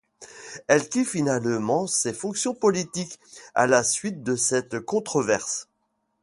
Elle 0.67 0.89
quitte 0.89 1.09
finalement 1.09 1.85
ses 1.85 2.11
fonctions 2.11 2.55
politiques, 2.55 3.19
à 3.53 3.67
la 3.67 3.83
suite 3.83 4.23
de 4.23 4.35
cette 4.35 4.79
controverse. 4.79 5.67